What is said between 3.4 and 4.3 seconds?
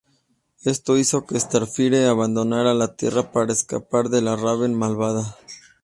escapar de